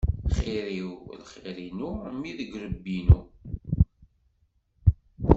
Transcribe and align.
Xir-iw, 0.35 0.91
lxir-inu 1.21 1.91
mmi 2.13 2.31
deg 2.37 2.49
yirebbi-inu. 2.51 3.19